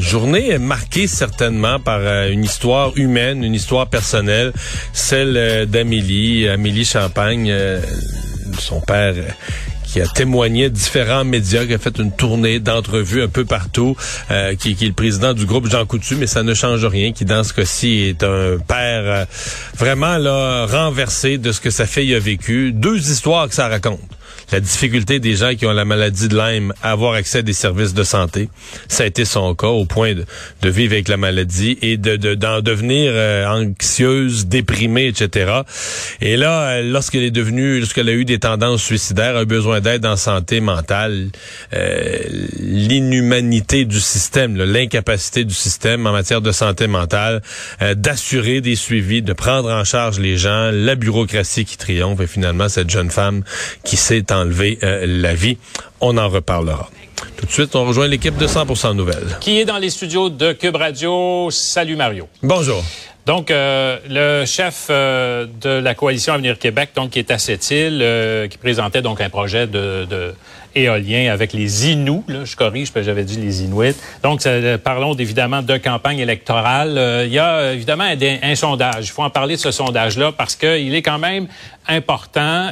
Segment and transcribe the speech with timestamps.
[0.00, 4.52] journée marquée certainement par euh, une histoire humaine, une histoire personnelle,
[4.92, 7.80] celle euh, d'Amélie, Amélie Champagne, euh,
[8.58, 9.14] son père
[9.84, 13.96] qui a témoigné différents médias, qui a fait une tournée d'entrevues un peu partout,
[14.58, 17.24] qui, qui, est le président du groupe Jean Coutu, mais ça ne change rien, qui
[17.24, 19.26] dans ce cas-ci est un père
[19.78, 22.72] vraiment là renversé de ce que sa fille a vécu.
[22.72, 24.17] Deux histoires que ça raconte
[24.52, 27.52] la difficulté des gens qui ont la maladie de Lyme à avoir accès à des
[27.52, 28.48] services de santé.
[28.88, 32.60] Ça a été son cas au point de, vivre avec la maladie et de d'en
[32.60, 35.62] devenir euh, anxieuse, déprimée, etc.
[36.20, 40.04] Et là, euh, lorsqu'elle est devenue, lorsqu'elle a eu des tendances suicidaires, a besoin d'aide
[40.04, 41.28] en santé mentale,
[41.74, 42.18] euh,
[42.58, 47.42] l'inhumanité du système, l'incapacité du système en matière de santé mentale,
[47.96, 52.68] d'assurer des suivis, de prendre en charge les gens, la bureaucratie qui triomphe et finalement
[52.68, 53.42] cette jeune femme
[53.84, 55.58] qui s'est enlevé euh, la vie.
[56.00, 56.88] On en reparlera.
[57.36, 59.36] Tout de suite, on rejoint l'équipe de 100% Nouvelles.
[59.40, 61.48] Qui est dans les studios de Cube Radio.
[61.50, 62.28] Salut Mario.
[62.42, 62.82] Bonjour.
[63.26, 67.70] Donc, euh, le chef euh, de la coalition Avenir Québec, donc qui est à cette
[67.70, 68.04] île,
[68.48, 70.34] qui présentait donc un projet de, de
[70.74, 72.22] éolien avec les Inuits.
[72.28, 73.96] Là, je corrige, j'avais dit les Inuits.
[74.22, 74.42] Donc,
[74.82, 77.24] parlons évidemment de campagne électorale.
[77.26, 79.06] il y a évidemment un, un, sondage.
[79.06, 81.48] Il faut en parler de ce sondage-là parce qu'il est quand même
[81.86, 82.70] important.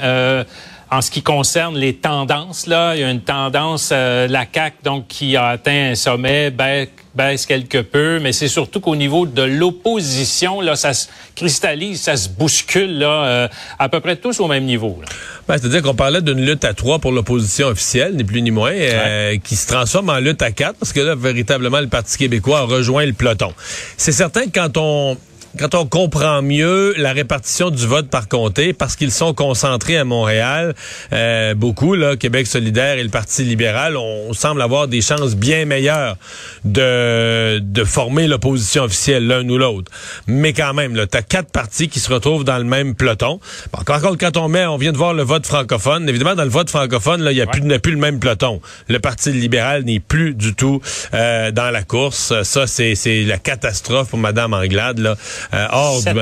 [0.89, 4.75] En ce qui concerne les tendances, là, il y a une tendance, euh, la CAC
[4.85, 9.43] donc qui a atteint un sommet, baisse, quelque peu, mais c'est surtout qu'au niveau de
[9.43, 13.49] l'opposition, là, ça se cristallise, ça se bouscule là, euh,
[13.81, 15.01] à peu près tous au même niveau.
[15.49, 18.73] Ben, C'est-à-dire qu'on parlait d'une lutte à trois pour l'opposition officielle, ni plus ni moins,
[18.73, 22.61] euh, qui se transforme en lutte à quatre, parce que là, véritablement, le Parti québécois
[22.61, 23.53] a rejoint le peloton.
[23.97, 25.17] C'est certain que quand on
[25.59, 30.05] quand on comprend mieux la répartition du vote par comté, parce qu'ils sont concentrés à
[30.05, 30.75] Montréal,
[31.13, 35.65] euh, beaucoup, là, Québec solidaire et le Parti libéral, on, semble avoir des chances bien
[35.65, 36.17] meilleures
[36.65, 39.91] de, de former l'opposition officielle, l'un ou l'autre.
[40.27, 43.41] Mais quand même, tu as quatre partis qui se retrouvent dans le même peloton.
[43.73, 46.51] Bon, quand, quand on met, on vient de voir le vote francophone, évidemment, dans le
[46.51, 48.61] vote francophone, il n'y a, plus, plus le même peloton.
[48.89, 50.83] Le Parti libéral n'est plus du tout
[51.15, 52.43] euh, dans la course.
[52.43, 52.95] Ça, c'est
[53.27, 54.99] la catastrophe pour Mme Anglade.
[54.99, 55.17] Là.
[55.55, 56.21] Euh, hors, du,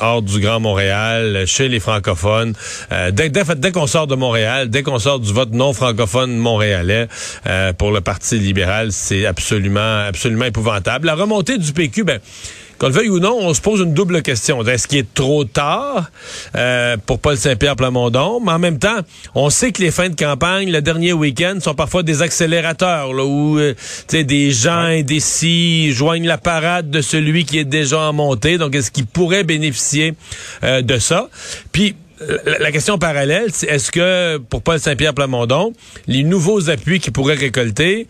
[0.00, 2.54] hors du Grand Montréal, chez les francophones.
[2.92, 6.36] Euh, dès dès, dès qu'on sort de Montréal, dès qu'on sort du vote non francophone
[6.36, 7.08] montréalais
[7.46, 11.06] euh, pour le Parti libéral, c'est absolument, absolument épouvantable.
[11.06, 12.20] La remontée du PQ, ben
[12.78, 14.64] qu'on le veuille ou non, on se pose une double question.
[14.64, 16.10] Est-ce qu'il est trop tard
[16.54, 18.40] euh, pour Paul Saint-Pierre Plamondon?
[18.40, 18.98] Mais en même temps,
[19.34, 23.24] on sait que les fins de campagne, le dernier week-end, sont parfois des accélérateurs, là,
[23.24, 23.74] où euh,
[24.12, 28.58] des gens indécis joignent la parade de celui qui est déjà en montée.
[28.58, 30.14] Donc, est-ce qu'il pourrait bénéficier
[30.62, 31.28] euh, de ça?
[31.72, 31.96] Puis,
[32.58, 35.72] la question parallèle, c'est est-ce que pour Paul Saint-Pierre Plamondon,
[36.08, 38.08] les nouveaux appuis qu'il pourrait récolter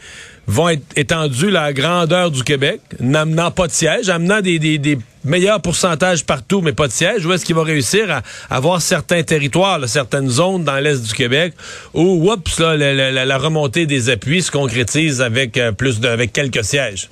[0.48, 4.98] vont être étendus la grandeur du Québec, n'amenant pas de siège, amenant des, des, des,
[5.24, 9.22] meilleurs pourcentages partout, mais pas de siège, ou est-ce qu'il va réussir à avoir certains
[9.22, 11.52] territoires, certaines zones dans l'est du Québec
[11.92, 17.10] où, oups, la, remontée des appuis se concrétise avec euh, plus de, avec quelques sièges?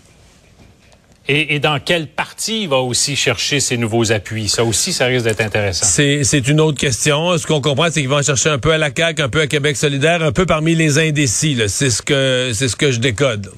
[1.29, 4.49] Et, et, dans quelle partie il va aussi chercher ces nouveaux appuis?
[4.49, 5.85] Ça aussi, ça risque d'être intéressant.
[5.87, 7.37] C'est une autre question.
[7.37, 9.47] Ce qu'on comprend, c'est qu'ils vont chercher un peu à la CAQ, un peu à
[9.47, 11.59] Québec solidaire, un peu parmi les indécis.
[11.69, 13.51] C'est ce que c'est ce que je décode.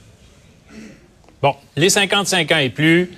[1.43, 3.11] Bon, les 55 ans et plus,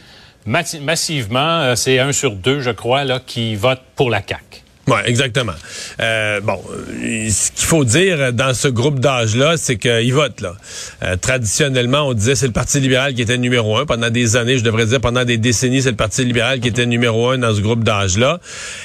[0.44, 4.62] massivement, euh, c'est un sur deux, je crois, là, qui votent pour la CAQ.
[4.90, 5.52] Oui, exactement.
[6.00, 10.40] Euh, bon, ce qu'il faut dire dans ce groupe d'âge-là, c'est qu'ils votent.
[10.40, 10.56] Là.
[11.04, 13.87] Euh, traditionnellement, on disait c'est le Parti libéral qui était numéro un.
[13.87, 16.87] Pendant des années, je devrais dire pendant des décennies, c'est le Parti libéral qui était
[16.87, 18.40] numéro un dans ce groupe d'âge-là.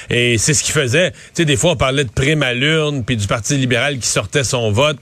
[0.08, 1.10] Et c'est ce qui faisait.
[1.10, 4.06] Tu sais, des fois, on parlait de prime à l'urne, puis du Parti libéral qui
[4.06, 4.98] sortait son vote.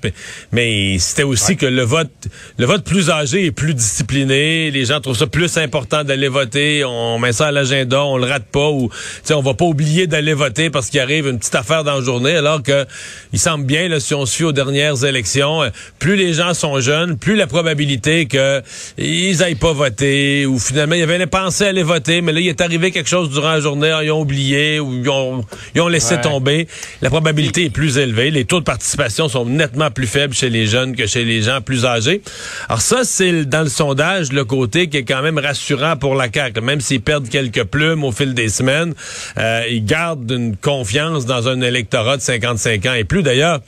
[0.52, 2.10] mais c'était aussi que le vote,
[2.56, 4.70] le vote plus âgé est plus discipliné.
[4.70, 6.82] Les gens trouvent ça plus important d'aller voter.
[6.82, 8.70] On met ça à l'agenda, on le rate pas.
[8.70, 11.82] Ou, tu sais, on va pas oublier d'aller voter parce qu'il arrive une petite affaire
[11.82, 12.86] dans la journée, alors que
[13.32, 16.54] il semble bien, là, si on se fie aux dernières élections, euh, plus les gens
[16.54, 21.64] sont jeunes, plus la probabilité qu'ils aillent pas voter, ou finalement, il y avait pensé
[21.64, 24.78] aller voter, mais là, il est arrivé quelque chose durant la journée, ils ont oublié,
[24.78, 25.44] ou ils ont,
[25.74, 26.68] ils ont laissé tomber.
[27.02, 28.30] La probabilité est plus élevée.
[28.30, 31.60] Les taux de participation sont nettement plus faibles chez les jeunes que chez les gens
[31.60, 32.22] plus âgés.
[32.68, 36.28] Alors ça, c'est dans le sondage le côté qui est quand même rassurant pour la
[36.32, 36.60] CAQ.
[36.60, 38.94] Même s'ils perdent quelques plumes au fil des semaines,
[39.38, 40.83] euh, ils gardent une confiance
[41.26, 43.22] dans un électorat de 55 ans et plus.
[43.22, 43.60] D'ailleurs,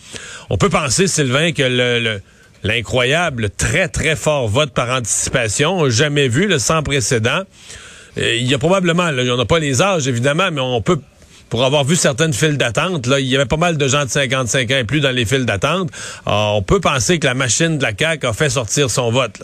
[0.51, 2.21] on peut penser, Sylvain, que le,
[2.63, 7.43] l'incroyable, très, très fort vote par anticipation, jamais vu, le sans précédent.
[8.19, 10.99] Euh, il y a probablement, là, on n'a pas les âges, évidemment, mais on peut
[11.49, 14.71] pour avoir vu certaines files d'attente, il y avait pas mal de gens de 55
[14.71, 15.91] ans et plus dans les files d'attente.
[16.27, 19.41] Ah, on peut penser que la machine de la CAQ a fait sortir son vote.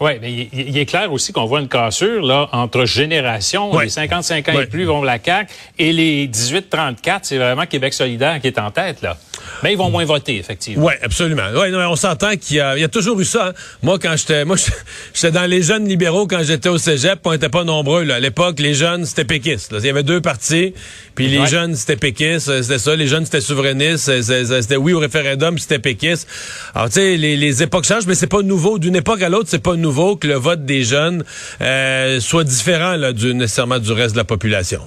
[0.00, 3.78] Oui, mais il, est clair aussi qu'on voit une cassure là, entre générations.
[3.78, 8.40] Les 55 ans et plus vont la CAQ et les 18-34, c'est vraiment Québec solidaire
[8.40, 9.02] qui est en tête.
[9.02, 9.16] là.
[9.62, 10.86] Mais ils vont moins voter, effectivement.
[10.86, 11.50] Oui, absolument.
[11.54, 13.48] Ouais, on s'entend qu'il y, a, toujours eu ça.
[13.48, 13.52] Hein.
[13.82, 14.56] Moi, quand j'étais, moi,
[15.14, 18.04] j'étais dans les jeunes libéraux quand j'étais au cégep, on n'était pas nombreux.
[18.04, 18.16] Là.
[18.16, 19.74] À l'époque, les jeunes, c'était péquistes.
[19.78, 20.74] Il y avait deux partis,
[21.14, 22.48] puis les jeunes, c'était péquistes.
[22.48, 22.96] Euh, c'était ça.
[22.96, 24.22] Les jeunes, c'était souverainistes.
[24.22, 26.28] C'était oui au référendum, c'était péquiste.
[26.74, 28.78] Alors, tu sais, les, époques changent, mais c'est pas nouveau.
[28.78, 31.24] D'une époque à l'autre, c'est pas nouveau que le vote des jeunes
[31.60, 34.82] euh, soit différent là, du, nécessairement du reste de la population.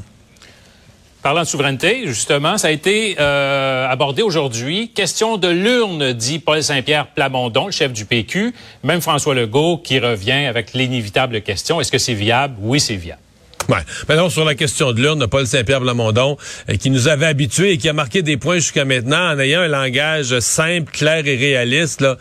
[1.26, 4.90] Parlant de souveraineté, justement, ça a été euh, abordé aujourd'hui.
[4.90, 8.54] Question de l'urne, dit Paul Saint-Pierre Plamondon, le chef du PQ.
[8.84, 12.54] Même François Legault qui revient avec l'inévitable question, est-ce que c'est viable?
[12.60, 13.25] Oui, c'est viable.
[13.70, 13.78] Ouais.
[14.08, 16.38] Maintenant, sur la question de l'urne, Paul Saint-Pierre Blamondon,
[16.70, 19.62] euh, qui nous avait habitués et qui a marqué des points jusqu'à maintenant en ayant
[19.62, 22.02] un langage simple, clair et réaliste.
[22.02, 22.18] Là,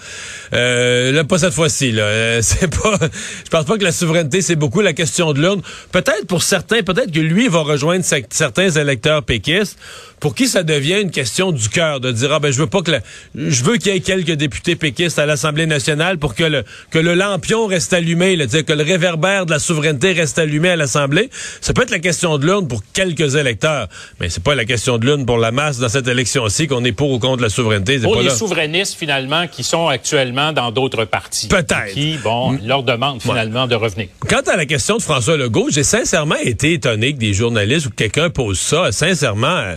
[0.54, 1.92] euh, là pas cette fois-ci.
[1.92, 2.98] Là, euh, c'est pas.
[3.44, 5.60] Je pense pas que la souveraineté, c'est beaucoup la question de l'urne.
[5.92, 9.78] Peut-être pour certains, peut-être que lui va rejoindre certains électeurs péquistes
[10.20, 12.80] pour qui ça devient une question du cœur de dire ah ben je veux pas
[12.80, 12.92] que
[13.34, 16.98] je veux qu'il y ait quelques députés péquistes à l'Assemblée nationale pour que le que
[16.98, 21.28] le lampion reste allumé, là, que le réverbère de la souveraineté reste allumé à l'Assemblée.
[21.60, 23.88] Ça peut être la question de l'urne pour quelques électeurs,
[24.20, 26.92] mais c'est pas la question de l'urne pour la masse dans cette élection-ci qu'on est
[26.92, 27.98] pour ou contre la souveraineté.
[27.98, 31.48] Pour les souverainistes finalement qui sont actuellement dans d'autres partis.
[31.48, 31.92] Peut-être.
[31.92, 34.08] Qui bon leur demandent finalement de revenir.
[34.28, 37.90] Quant à la question de François Legault, j'ai sincèrement été étonné que des journalistes ou
[37.90, 38.92] que quelqu'un pose ça.
[38.92, 39.74] Sincèrement.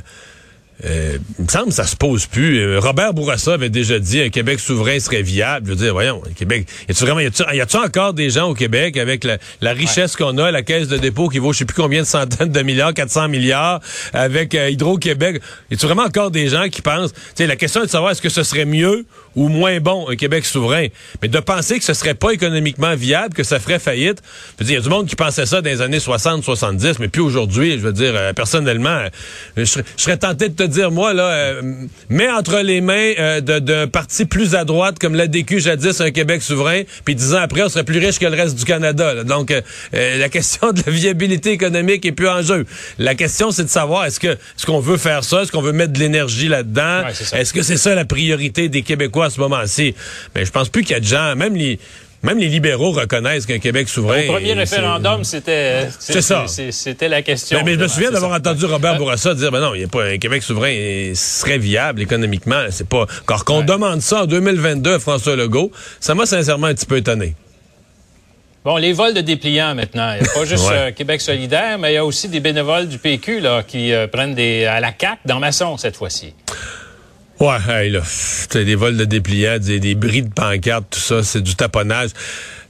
[0.86, 2.60] Euh, il me semble que ça se pose plus.
[2.60, 5.66] Euh, Robert Bourassa avait déjà dit un Québec souverain serait viable.
[5.66, 6.68] Je veux dire, voyons, Québec.
[6.88, 10.52] Y a-tu vraiment, y a-tu encore des gens au Québec avec la, richesse qu'on a,
[10.52, 13.28] la caisse de dépôt qui vaut je sais plus combien de centaines de milliards, 400
[13.28, 13.80] milliards,
[14.14, 15.42] avec euh, Hydro-Québec?
[15.72, 18.12] Y a-tu vraiment encore des gens qui pensent, tu sais, la question est de savoir
[18.12, 19.06] est-ce que ce serait mieux
[19.38, 20.88] ou moins bon un Québec souverain.
[21.22, 24.22] Mais de penser que ce serait pas économiquement viable, que ça ferait faillite.
[24.58, 26.44] Je veux dire, il y a du monde qui pensait ça dans les années 60,
[26.44, 29.04] 70, mais puis aujourd'hui, je veux dire, personnellement,
[29.56, 29.64] je
[29.96, 31.62] serais tenté de te dire, moi, là, euh,
[32.10, 36.42] mets entre les mains euh, d'un parti plus à droite comme l'ADQ jadis, un Québec
[36.42, 39.24] souverain, puis dix ans après, on serait plus riche que le reste du Canada.
[39.24, 39.62] Donc, euh,
[40.18, 42.66] la question de la viabilité économique est plus en jeu.
[42.98, 45.44] La question, c'est de savoir, est-ce que est-ce qu'on veut faire ça?
[45.44, 47.04] Est-ce qu'on veut mettre de l'énergie là-dedans?
[47.08, 49.96] est-ce que c'est ça la priorité des Québécois à ce moment-ci?
[50.36, 51.80] Mais je pense plus qu'il y a de gens, même les
[52.24, 54.24] même les libéraux reconnaissent qu'un Québec souverain.
[54.28, 56.46] Au premier référendum, c'était c'est ça.
[56.48, 57.62] C'était la question.
[57.64, 60.04] Mais, je me souviens d'avoir entendu Robert Bourassa dire ben non, il y a pas
[60.06, 65.00] un Québec souverain serait viable économiquement, c'est pas quand qu'on demande ça en 2022 à
[65.00, 67.36] François Legault, ça m'a sincèrement un petit peu étonné.
[68.66, 70.12] Bon, les vols de dépliants maintenant.
[70.14, 72.90] Il n'y a pas juste euh, Québec solidaire, mais il y a aussi des bénévoles
[72.90, 76.34] du PQ là, qui euh, prennent des à la CAQ dans Masson cette fois-ci.
[77.40, 78.02] Ouais, hey, là,
[78.54, 82.10] des vols de dépliants, des, des bris de pancartes, tout ça, c'est du taponnage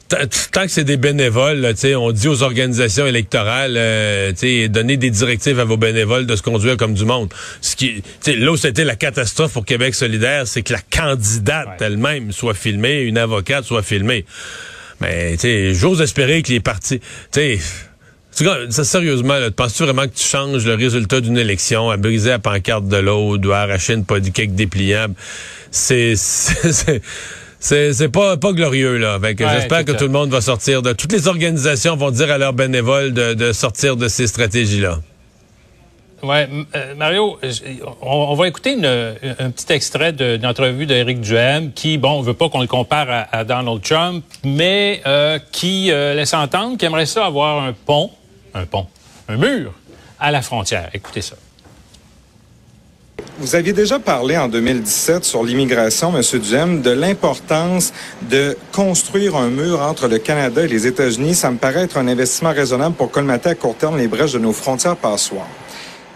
[0.08, 4.32] tant que c'est des bénévoles, là, on dit aux organisations électorales, euh,
[4.70, 7.34] donner des directives à vos bénévoles de se conduire comme du monde.
[7.62, 12.32] Ce qui, là où c'était la catastrophe pour Québec solidaire, c'est que la candidate elle-même
[12.32, 14.26] soit filmée, une avocate soit filmée.
[15.02, 15.38] Mais
[15.74, 17.02] j'ose espérer que les partis,
[18.70, 22.88] ça, sérieusement, penses-tu vraiment que tu changes le résultat d'une élection à briser la pancarte
[22.88, 25.16] de l'autre ou à arracher une podicake dépliable?
[25.70, 27.02] C'est, c'est,
[27.60, 29.20] c'est pas, pas glorieux, là.
[29.22, 30.94] j'espère que tout le monde va sortir de.
[30.94, 35.00] Toutes les organisations vont dire à leurs bénévoles de, de sortir de ces stratégies-là.
[36.24, 37.38] Ouais, euh, Mario,
[38.02, 42.50] on, va écouter un petit extrait d'une entrevue d'Éric Duhem qui, bon, on veut pas
[42.50, 47.26] qu'on le compare à, Donald Trump, mais euh, qui euh, laisse entendre qu'il aimerait ça
[47.26, 48.10] avoir un pont,
[48.54, 48.88] un pont,
[49.28, 49.74] un mur
[50.20, 50.90] à la frontière.
[50.94, 51.36] Écoutez ça.
[53.40, 56.40] Vous aviez déjà parlé en 2017 sur l'immigration, M.
[56.40, 57.94] Duhem, de l'importance
[58.30, 61.36] de construire un mur entre le Canada et les États-Unis.
[61.36, 64.40] Ça me paraît être un investissement raisonnable pour colmater à court terme les brèches de
[64.40, 65.48] nos frontières passoires.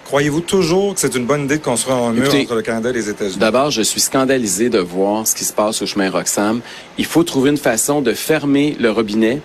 [0.05, 2.93] Croyez-vous toujours que c'est une bonne idée de construire un mur entre le Canada et
[2.93, 3.38] les États-Unis?
[3.38, 6.61] D'abord, je suis scandalisé de voir ce qui se passe au chemin Roxham.
[6.97, 9.41] Il faut trouver une façon de fermer le robinet.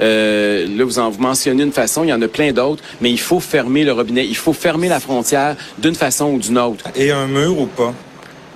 [0.00, 3.10] Euh, là, vous en vous mentionnez une façon, il y en a plein d'autres, mais
[3.10, 6.86] il faut fermer le robinet, il faut fermer la frontière d'une façon ou d'une autre.
[6.96, 7.94] Et un mur ou pas?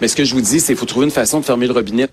[0.01, 1.73] Mais ce que je vous dis, c'est qu'il faut trouver une façon de fermer le
[1.73, 2.09] robinet.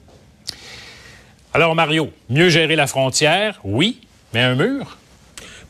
[1.54, 4.00] Alors, Mario, mieux gérer la frontière, oui,
[4.34, 4.98] mais un mur?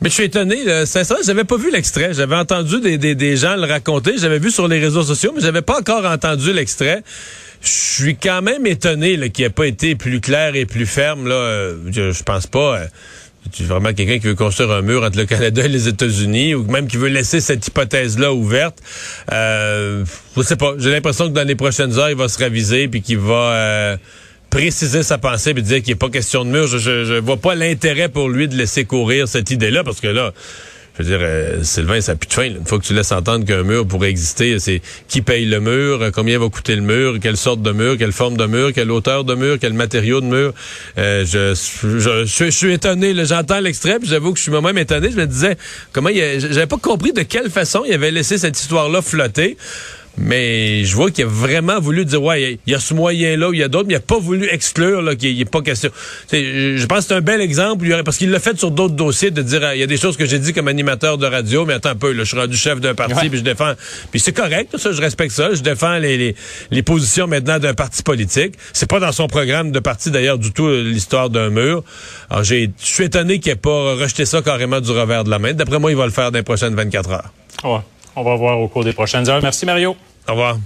[0.00, 2.12] Mais je suis étonné, là, sincèrement, j'avais pas vu l'extrait.
[2.12, 5.40] J'avais entendu des, des, des, gens le raconter, j'avais vu sur les réseaux sociaux, mais
[5.40, 7.02] j'avais pas encore entendu l'extrait.
[7.62, 11.26] Je suis quand même étonné qu'il n'ait pas été plus clair et plus ferme.
[11.26, 11.72] Là.
[11.90, 12.80] Je, je pense pas.
[13.52, 16.64] Tu vraiment quelqu'un qui veut construire un mur entre le Canada et les États-Unis, ou
[16.64, 18.78] même qui veut laisser cette hypothèse-là ouverte.
[19.32, 20.04] Euh,
[20.36, 20.74] je sais pas.
[20.78, 23.52] J'ai l'impression que dans les prochaines heures, il va se raviser puis qu'il va.
[23.52, 23.96] Euh,
[24.48, 26.66] préciser sa pensée et dire qu'il n'est pas question de mur.
[26.66, 30.32] Je, je, vois pas l'intérêt pour lui de laisser courir cette idée-là parce que là,
[30.98, 32.44] je veux dire, euh, Sylvain, ça pue de fin.
[32.44, 36.00] Une fois que tu laisses entendre qu'un mur pourrait exister, c'est qui paye le mur,
[36.00, 38.90] euh, combien va coûter le mur, quelle sorte de mur, quelle forme de mur, quelle
[38.90, 40.54] hauteur de mur, quel matériau de mur.
[40.96, 41.54] Euh, je,
[41.98, 43.14] je, je, suis étonné.
[43.26, 45.10] J'entends l'extrait, j'avoue que je suis moi-même étonné.
[45.10, 45.56] Je me disais,
[45.92, 49.58] comment j'avais pas compris de quelle façon il avait laissé cette histoire-là flotter.
[50.18, 53.58] Mais je vois qu'il a vraiment voulu dire, ouais, il y, a ce moyen-là, il
[53.58, 55.90] y a d'autres, mais il n'a pas voulu exclure qu'il n'y ait pas question.
[56.32, 59.42] je pense que c'est un bel exemple, parce qu'il l'a fait sur d'autres dossiers, de
[59.42, 61.90] dire, il y a des choses que j'ai dit comme animateur de radio, mais attends
[61.90, 63.74] un peu, là, je suis rendu chef d'un parti, puis je défends...
[64.10, 66.34] Puis c'est correct, ça, je respecte ça, je défends les,
[66.70, 68.54] les, positions maintenant d'un parti politique.
[68.72, 71.82] C'est pas dans son programme de parti, d'ailleurs, du tout, l'histoire d'un mur.
[72.30, 75.38] Alors, j'ai, je suis étonné qu'il n'ait pas rejeté ça carrément du revers de la
[75.38, 75.52] main.
[75.52, 77.32] D'après moi, il va le faire dans les prochaines 24 heures.
[77.64, 77.80] Ouais.
[78.16, 79.42] On va voir au cours des prochaines heures.
[79.42, 79.94] Merci, Mario.
[80.26, 80.56] Au revoir.